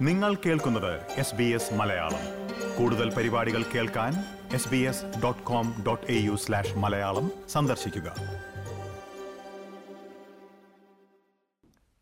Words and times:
നിങ്ങൾ 0.00 0.34
കേൾക്കുന്നത് 0.34 1.00
S 1.16 1.34
B 1.34 1.44
S 1.44 1.74
Malayalam. 1.74 2.20
കൂടുതൽ 2.78 3.14
പരിപാടികൾ 3.14 3.62
കേൾക്കാൻ 3.62 4.12
S 4.54 4.68
B 4.68 4.76
S 4.76 5.04
dot 5.22 5.42
com 5.42 5.84
dot 5.86 6.12
A 6.12 6.14
U 6.14 6.36
slash 6.36 6.74
Malayalam 6.74 7.30
സന്ദർശിക്കുക. 7.48 8.16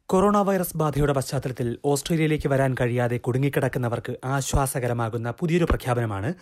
കൊറോണ 0.06 0.38
വൈറസ് 0.38 0.76
ബാധയുടെ 0.76 1.12
പശ്ചാത്തലത്തിൽ 1.12 1.78
ഓസ്ട്രേലിയയിലേക്ക് 1.84 2.48
വരാൻ 2.48 2.74
കഴിയാതെ 2.80 3.16
കുടുങ്ങിക്കിടക്കുന്നവർക്ക് 3.16 4.16
ആശ്വാസകരമാകുന്ന 4.24 5.30
പുതിയൊരു 5.30 5.64
പ്രഖ്യാപനമാണ് 5.64 6.34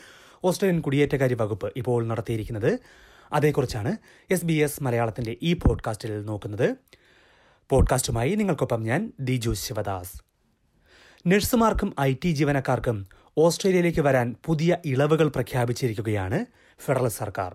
ഓസ്ട്രേലിയൻ 0.45 0.81
കുടിയേറ്റകാര്യ 0.81 1.35
വകുപ്പ് 1.35 1.73
ഇപ്പോൾ 1.77 2.07
നടത്തിയിരിക്കുന്നത്. 2.07 2.79
അതേക്കുറിച്ചാണ് 3.33 3.97
എസ് 4.31 4.45
ബി 4.45 4.53
എസ് 4.53 4.83
മലയാളത്തിന്റെ 4.83 5.37
ഈ 5.43 5.53
പോഡ്കാസ്റ്റിൽ 5.53 6.25
നോക്കുന്നത്. 6.25 6.77
പോഡ്കാസ്റ്റുമായി 7.71 8.35
നിങ്ങൾക്കൊപ്പം 8.35 8.83
ഞാൻ 8.83 9.13
ദിജു 9.21 9.51
ശിവദാസ്. 9.51 10.32
നഴ്സുമാർക്കും 11.27 11.91
ഐ 12.01 12.13
ടി 12.23 12.31
ജീവനക്കാർക്കും 12.33 12.97
ഓസ്ട്രേലിയയിലേക്ക് 13.37 14.01
വരാൻ 14.01 14.29
പുതിയ 14.47 14.77
ഇളവുകൾ 14.85 15.29
പ്രഖ്യാപിച്ചിരിക്കുകയാണ് 15.29 16.39
ഫെഡറൽ 16.81 17.09
സർക്കാർ. 17.09 17.53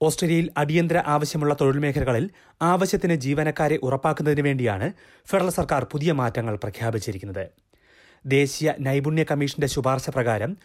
ഓസ്ട്രേലിയയിൽ 0.00 0.50
അടിയന്തര 0.56 0.98
ആവശ്യമുള്ള 1.14 1.54
തൊഴിൽ 1.54 1.78
മേഖലകളിൽ 1.78 2.30
ആവശ്യത്തിന് 2.62 3.14
ജീവനക്കാരെ 3.14 3.78
ഉറപ്പാക്കുന്നതിന് 3.82 4.44
വേണ്ടിയാണ് 4.48 4.92
ഫെഡറൽ 5.30 5.50
സർക്കാർ 5.58 5.84
പുതിയ 5.84 6.12
മാറ്റങ്ങൾ 6.12 6.56
പ്രഖ്യാപിച്ചിരിക്കുന്നത്. 6.56 7.44
ദേശീയ 8.24 8.74
നൈപുണ്യ 8.80 9.24
കമ്മീഷന്റെ 9.24 9.66
ശുപാർശ 9.66 10.10
പ്രകാരം 10.10 10.56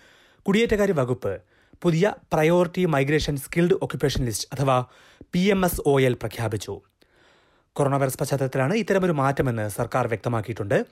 കുടിയേറ്റകാര്യ 0.45 0.93
വകുപ്പ് 0.93 1.33
പുതിയ 1.81 2.13
priority 2.33 2.85
migration 2.85 3.37
skilled 3.37 3.79
occupation 3.81 4.25
list 4.25 4.47
അഥവാ 4.53 4.77
P 5.33 5.39
M 5.39 5.65
S 5.65 5.81
O 5.85 5.99
L 5.99 6.13
പ്രഖ്യാപിച്ചു. 6.13 6.81
കൊറോണ 7.75 7.97
വൈറസ് 7.97 8.17
പശ്ചാത്തലത്തിലാണ് 8.17 8.73
ഇത്തരമൊരു 8.73 9.11
മാറ്റമെന്ന് 9.11 9.69
സർക്കാർ 9.69 10.07
വ്യക്തമാക്കിയിട്ടുണ്ട്. 10.07 10.85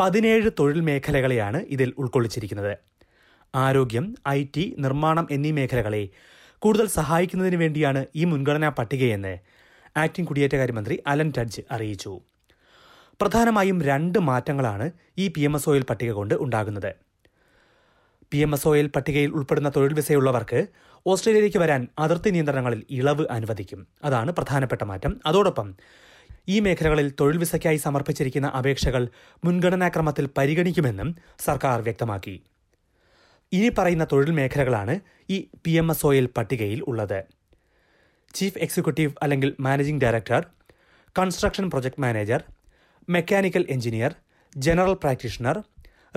പതിനേഴ് 0.00 0.50
തൊഴിൽ 0.58 0.80
മേഖലകളെയാണ് 0.80 1.64
ഇതിൽ 1.74 1.94
ഉൾക്കൊള്ളിച്ചിരിക്കുന്നത്. 1.98 2.74
ആരോഗ്യം 3.54 4.14
ഐ 4.28 4.46
ടി 4.56 4.76
നിർമ്മാണം 4.78 5.28
എന്നീ 5.30 5.50
മേഖലകളെ 5.50 6.08
കൂടുതൽ 6.58 6.86
സഹായിക്കുന്നതിന് 6.86 7.56
വേണ്ടിയാണ് 7.56 8.06
ഈ 8.16 8.24
മുൻഗണനാ 8.24 8.68
പട്ടികയെന്ന് 8.68 9.34
ആക്ടിംഗ് 9.96 10.28
കുടിയേറ്റകാര്യമന്ത്രി 10.28 11.02
അലൻ 11.06 11.32
ടഡ്ജ് 11.38 11.62
അറിയിച്ചു. 11.70 12.20
പ്രധാനമായും 13.20 13.82
രണ്ട് 13.82 14.18
മാറ്റങ്ങളാണ് 14.18 14.90
ഈ 15.18 15.28
പി 15.28 15.40
എം 15.40 15.56
എസ് 15.56 15.68
ഒയിൽ 15.68 15.84
പട്ടിക 15.90 16.10
കൊണ്ട് 16.12 16.34
ഉണ്ടാകുന്നത്. 16.34 16.94
പി 18.32 18.36
എം 18.36 18.54
എസ് 18.54 18.68
ഒയിൽ 18.68 18.86
പട്ടികയിൽ 18.86 19.30
ഉൾപ്പെടുന്ന 19.30 19.68
തൊഴിൽ 19.76 19.92
വിസയുള്ളവർക്ക് 19.92 20.66
ഓസ്ട്രേലിയയിലേക്ക് 21.06 21.58
വരാൻ 21.58 21.88
അതിർത്തി 21.98 22.30
നിയന്ത്രണങ്ങളിൽ 22.30 22.86
ഇളവ് 22.90 23.26
അനുവദിക്കും. 23.30 23.86
അതാണ് 24.04 24.30
പ്രധാനപ്പെട്ട 24.32 24.82
മാറ്റം. 24.82 25.20
അതോടൊപ്പം 25.26 25.74
ഈ 26.48 26.60
മേഖലകളിൽ 26.60 27.08
തൊഴിൽ 27.20 27.36
വിസയ്ക്കായി 27.36 27.76
സമർപ്പിച്ചിരിക്കുന്ന 27.76 28.48
അപേക്ഷകൾ 28.58 29.02
മുൻഗണനാക്രമത്തിൽ 29.44 30.26
പരിഗണിക്കുമെന്നും 30.36 31.08
സർക്കാർ 31.44 31.80
വ്യക്തമാക്കി. 31.80 32.34
ഇനി 33.52 33.68
പറയുന്ന 33.78 34.04
തൊഴിൽ 34.12 34.30
മേഖലകളാണ് 34.30 34.94
ഈ 35.30 35.36
പി 35.64 35.70
എം 35.70 35.90
എസ് 35.90 36.06
ഒയിൽ 36.06 36.26
പട്ടികയിൽ 36.36 36.80
ഉള്ളത്. 36.86 37.18
ചീഫ് 38.34 38.58
എക്സിക്യൂട്ടീവ് 38.58 39.12
അല്ലെങ്കിൽ 39.22 39.50
managing 39.60 40.02
director 40.04 40.42
construction 41.16 41.66
project 41.70 42.00
manager 42.00 42.40
mechanical 43.08 43.64
engineer 43.74 44.12
general 44.56 44.94
practitioner 44.94 45.56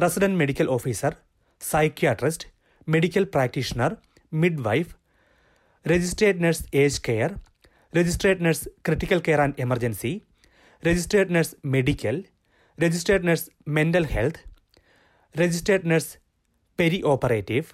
resident 0.02 0.40
medical 0.42 0.68
officer 0.70 1.14
psychiatrist 1.62 2.48
medical 2.88 3.24
practitioner 3.24 3.92
midwife 4.62 4.94
registered 5.86 6.44
nurse 6.44 6.66
age 6.74 7.02
care 7.08 7.32
registered 7.94 8.46
nurse 8.46 8.70
critical 8.86 9.20
care 9.20 9.42
and 9.42 9.60
emergency 9.60 10.12
registered 10.84 11.36
nurse 11.36 11.56
medical 11.66 12.16
registered 12.78 13.28
nurse 13.28 13.48
mental 13.68 14.06
health 14.06 14.42
registered 15.36 15.90
nurse 15.92 16.12
perioperative 17.04 17.66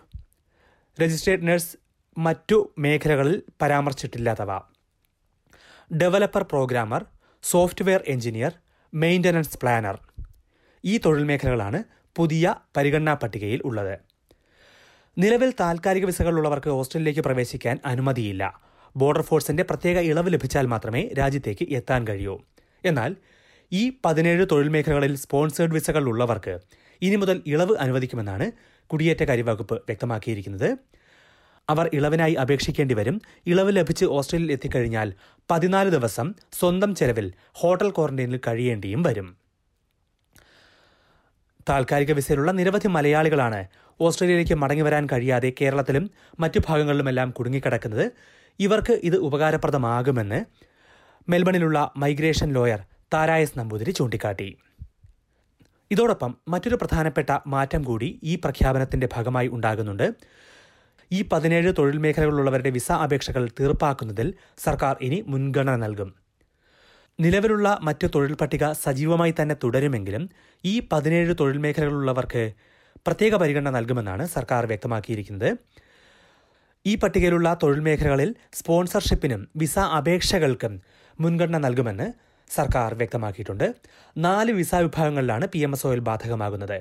registered 0.98 1.48
nurse 1.48 1.72
മറ്റു 2.18 2.58
മേഖലകളിൽ 2.78 3.44
പരാമർശിച്ചിട്ടില്ലാത്തവ. 3.62 4.52
Developer 5.92 6.44
programmer 6.44 7.02
software 7.44 8.02
engineer 8.08 8.54
maintenance 8.94 9.60
planner 9.60 9.98
ഈ 10.84 10.98
തൊഴിൽ 10.98 11.24
മേഖലകളാണ് 11.24 11.80
പുതിയ 12.16 12.46
പരിഗണനാ 12.78 13.14
പട്ടികയിൽ 13.14 13.62
ഉള്ളത്. 13.66 13.96
നിലവിൽ 15.18 15.52
താൽക്കാലിക 15.60 16.06
വിസകളുള്ളവർക്ക് 16.06 16.70
ഓസ്ട്രേലിയയിലേക്ക് 16.70 17.22
പ്രവേശിക്കാൻ 17.22 17.76
അനുമതിയില്ല. 17.86 18.44
ബോർഡർ 18.96 19.22
ഫോഴ്സിന്റെ 19.22 19.64
പ്രത്യേക 19.64 19.98
ഇളവ് 19.98 20.34
ലഭിച്ചാൽ 20.34 20.66
മാത്രമേ 20.66 21.10
രാജ്യത്തേക്ക് 21.18 21.74
എത്താൻ 21.74 22.08
കഴിയൂ. 22.08 22.42
എന്നാൽ 22.86 23.16
ഈ 23.72 23.94
പതിനേഴ് 24.06 24.46
തൊഴിൽ 24.52 24.70
മേഖലകളിൽ 24.70 25.16
സ്പോൺസേഡ് 25.16 25.72
വിസകൾ 25.72 26.04
ഉള്ളവർക്ക് 26.04 26.60
ഇനി 27.02 27.16
മുതൽ 27.16 27.44
ഇളവ് 27.48 27.78
അനുവദിക്കുമെന്നാണ് 27.80 28.52
കുടിയേറ്റകാര്യ 28.88 29.42
വകുപ്പ് 29.42 29.74
വ്യക്തമാക്കിയിരിക്കുന്നത്. 29.74 30.78
അവർ 31.70 31.90
ഇളവിനായി 31.94 32.34
അപേക്ഷിക്കേണ്ടി 32.34 32.96
വരും. 32.96 33.22
ഇളവ് 33.46 33.76
ലഭിച്ച് 33.76 34.06
ഓസ്ട്രേലിയയിൽ 34.06 34.52
എത്തിക്കഴിഞ്ഞാൽ 34.52 35.14
പതിനാല് 35.52 35.90
ദിവസം 35.90 36.36
സ്വന്തം 36.52 36.96
ചെലവിൽ 36.96 37.34
ഹോട്ടൽ 37.54 37.90
ക്വാറന്റൈനിൽ 37.90 38.40
കഴിയേണ്ടിയും 38.48 39.04
വരും. 39.04 39.38
താൽക്കാലിക 41.70 42.12
വിസയിലുള്ള 42.12 42.52
നിരവധി 42.52 42.88
മലയാളികളാണ് 42.88 43.68
ഓസ്ട്രേലിയയിലേക്ക് 44.02 44.54
മടങ്ങി 44.54 44.84
വരാൻ 44.84 45.08
കഴിയാതെ 45.12 45.54
കേരളത്തിലും 45.62 46.12
മറ്റു 46.40 46.60
ഭാഗങ്ങളിലുമെല്ലാം 46.66 47.32
കുടുങ്ങിക്കിടക്കുന്നത്. 47.32 48.12
ഇവർക്ക് 48.60 49.00
ഇത് 49.04 49.18
ഉപകാരപ്രദമാകുമെന്ന് 49.18 50.46
മെൽബണിലുള്ള 51.30 51.92
മൈഗ്രേഷൻ 51.98 52.54
ലോയർ 52.54 52.80
താരായസ് 53.14 53.60
നമ്പൂതിരി 53.60 53.92
ചൂണ്ടിക്കാട്ടി. 53.92 54.58
ഇതോടൊപ്പം 55.92 56.38
മറ്റൊരു 56.48 56.76
പ്രധാനപ്പെട്ട 56.76 57.38
മാറ്റം 57.48 57.82
കൂടി 57.82 58.20
ഈ 58.24 58.36
പ്രഖ്യാപനത്തിന്റെ 58.36 59.10
ഭാഗമായി 59.14 59.48
ഉണ്ടാകുന്നുണ്ട്. 59.48 60.14
ഈ 61.12 61.26
പതിനേഴ് 61.32 61.74
തൊഴിൽ 61.78 61.98
മേഖലകളിലുള്ളവരുടെ 61.98 62.70
വിസ 62.70 62.92
അപേക്ഷകൾ 62.92 63.50
തീർപ്പാക്കുന്നതിൽ 63.60 64.34
സർക്കാർ 64.58 64.98
ഇനി 65.02 65.24
മുൻഗണന 65.28 65.76
നൽകും. 65.76 66.16
നിലവിലുള്ള 67.20 67.80
മറ്റ് 67.82 68.08
തൊഴിൽ 68.16 68.34
പട്ടിക 68.34 68.72
സജീവമായി 68.72 69.34
തന്നെ 69.42 69.56
തുടരുമെങ്കിലും 69.64 70.30
ഈ 70.66 70.88
പതിനേഴ് 70.92 71.36
തൊഴിൽ 71.40 71.58
മേഖലകളിലുള്ളവർക്ക് 71.58 72.54
പ്രത്യേക 73.08 73.36
പരിഗണന 73.36 73.70
നൽകുമെന്നാണ് 73.70 74.26
സർക്കാർ 74.26 74.66
വ്യക്തമാക്കിയിരിക്കുന്നത്. 74.66 75.58
ഈ 76.90 76.96
പട്ടികയിലുള്ള 76.96 77.58
തൊഴിൽ 77.62 77.80
മേഖലകളിൽ 77.80 78.36
സ്പോൺസർഷിപ്പിനും 78.54 79.50
വിസ 79.56 79.78
അപേക്ഷകൾക്കും 80.00 80.74
മുൻഗണന 81.20 81.58
നൽകുമെന്ന് 81.58 82.08
സർക്കാർ 82.56 82.94
വ്യക്തമാക്കിയിട്ടുണ്ട്. 82.94 83.68
നാല് 84.18 84.52
വിസ 84.52 84.76
വിഭാഗങ്ങളിലാണ് 84.76 85.46
പി 85.46 85.60
എം 85.60 85.72
എസ് 85.72 85.88
ഒയിൽ 85.88 86.00
ബാധകമാകുന്നത്. 86.00 86.78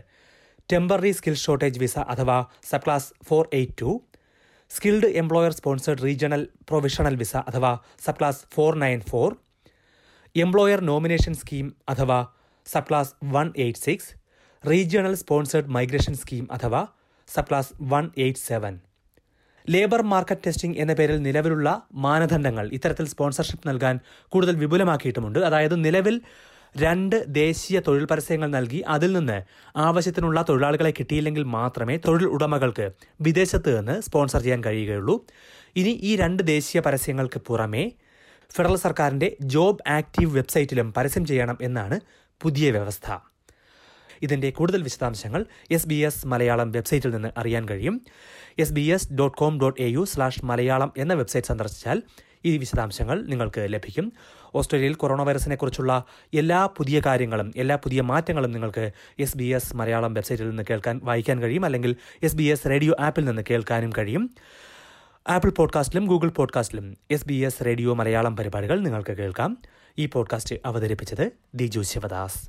ടെമ്പററി 0.73 1.11
സ്കിൽ 1.11 1.35
ഷോർട്ടേജ് 1.35 1.79
വിസ 1.79 1.99
അഥവാ 1.99 2.45
subclass 2.85 3.09
four 3.29 3.49
eight 3.53 3.79
two 3.81 4.03
skilled 4.71 5.07
employer 5.07 5.53
sponsored 5.53 6.03
regional 6.03 6.49
provisional 6.69 7.17
visa 7.17 7.35
അഥവാ 7.37 7.73
subclass 8.19 8.43
four 8.55 8.73
nine 8.77 9.01
four 9.01 9.31
employer 10.37 10.81
nomination 10.81 11.35
scheme 11.35 11.67
അഥവാ 11.89 12.27
subclass 12.89 13.15
one 13.25 13.53
eight 13.57 13.79
six 13.79 14.11
regional 14.65 15.15
sponsored 15.15 15.69
migration 15.69 16.15
scheme 16.15 16.49
അഥവാ 16.53 16.83
subclass 17.49 17.73
one 17.93 18.11
eight 18.19 18.39
seven. 18.39 18.75
Labour 19.69 20.03
market 20.03 20.45
testing 20.47 20.77
എന്ന 20.77 20.93
പേരിൽ 20.93 21.19
നിലവിലുള്ള 21.23 21.69
മാനദണ്ഡങ്ങൾ 22.07 22.69
ഇത്തരത്തിൽ 22.73 23.07
sponsorship 23.07 23.69
നൽകാൻ 23.69 24.01
കൂടുതൽ 24.29 24.55
വിപുലമാക്കിയിട്ടുമുണ്ട്. 24.57 25.39
അതായത് 25.39 25.85
നിലവിൽ 25.85 26.17
രണ്ട് 26.77 27.17
ദേശീയ 27.29 27.81
തൊഴിൽ 27.81 28.05
പരസ്യങ്ങൾ 28.05 28.49
നൽകി 28.49 28.81
അതിൽ 28.95 29.11
നിന്ന് 29.13 29.39
ആവശ്യത്തിനുള്ള 29.77 30.43
തൊഴിലാളികളെ 30.49 30.93
കിട്ടിയില്ലെങ്കിൽ 30.99 31.45
മാത്രമേ 31.57 31.97
തൊഴിൽ 32.07 32.27
ഉടമകൾക്ക് 32.27 32.87
വിദേശത്ത് 33.21 33.79
നിന്ന് 33.79 34.01
സ്പോൺസർ 34.01 34.41
ചെയ്യാൻ 34.41 34.65
കഴിയുകയുള്ളൂ. 34.65 35.15
ഇനി 35.77 35.93
ഈ 36.03 36.17
രണ്ട് 36.17 36.43
ദേശീയ 36.43 36.81
പരസ്യങ്ങൾക്ക് 36.81 37.39
പുറമേ 37.39 37.85
ഫെഡറൽ 38.55 38.77
സർക്കാരിന്റെ 38.77 39.37
ജോബ് 39.55 39.85
ആക്റ്റീവ് 39.89 40.37
വെബ്സൈറ്റിലും 40.39 40.93
പരസ്യം 40.97 41.25
ചെയ്യണം 41.27 41.59
എന്നാണ് 41.61 41.97
പുതിയ 42.41 42.71
വ്യവസ്ഥ. 42.71 43.09
ഇതിന്റെ 44.25 44.51
കൂടുതൽ 44.51 44.83
വിശദാംശങ്ങൾ 44.83 45.47
എസ് 45.71 45.89
ബി 45.89 45.95
എസ് 45.95 46.27
മലയാളം 46.27 46.73
വെബ്സൈറ്റിൽ 46.73 47.11
നിന്ന് 47.11 47.29
അറിയാൻ 47.37 47.69
കഴിയും. 47.69 48.01
S 48.59 48.73
B 48.73 48.81
S 48.81 49.13
dot 49.13 49.39
com 49.39 49.61
dot 49.61 49.83
A 49.83 49.87
U 49.87 50.05
slash 50.05 50.45
Malayalam 50.45 50.93
എന്ന 50.99 51.15
വെബ്സൈറ്റ് 51.15 51.49
സന്ദർശിച്ചാൽ 51.49 52.03
ഈ 52.45 52.59
വിശദാംശങ്ങൾ 52.59 53.23
നിങ്ങൾക്ക് 53.23 53.67
ലഭിക്കും. 53.69 54.13
ഓസ്ട്രേലിയയിൽ 54.55 54.95
കൊറോണ 54.95 55.23
വൈറസിനെ 55.23 55.57
കുറിച്ചുള്ള 55.57 56.05
എല്ലാ 56.35 56.67
പുതിയ 56.67 57.03
കാര്യങ്ങളും 57.07 57.53
എല്ലാ 57.57 57.77
പുതിയ 57.77 58.01
മാറ്റങ്ങളും 58.01 58.53
നിങ്ങൾക്ക് 58.53 58.91
എസ് 59.19 59.39
ബി 59.39 59.45
എസ് 59.45 59.77
മലയാളം 59.77 60.15
വെബ്സൈറ്റിൽ 60.15 60.49
നിന്ന് 60.49 60.63
കേൾക്കാൻ 60.71 61.01
വായിക്കാൻ 61.03 61.43
കഴിയും 61.43 61.65
അല്ലെങ്കിൽ 61.65 61.97
എസ് 62.23 62.37
ബി 62.37 62.43
എസ് 62.43 62.69
റേഡിയോ 62.69 62.95
ആപ്പിൽ 63.01 63.25
നിന്ന് 63.25 63.43
കേൾക്കാനും 63.51 63.91
കഴിയും. 63.99 64.31
ആപ്പിൾ 65.29 65.51
പോഡ്കാസ്റ്റിലും 65.51 66.07
Google 66.07 66.29
പോഡ്കാസ്റ്റിലും 66.29 66.97
S 67.11 67.27
B 67.27 67.35
S 67.35 67.65
radio 67.65 67.95
Malayalam 67.95 68.37
പരിപാടികൾ 68.37 68.81
നിങ്ങൾക്ക് 68.81 69.13
കേൾക്കാം. 69.13 69.59
ഈ 69.99 70.07
പോഡ്കാസ്റ്റ് 70.07 70.55
അവതരിപ്പിച്ചത് 70.67 71.31
Diju 71.55 71.81
Sivadas. 71.81 72.49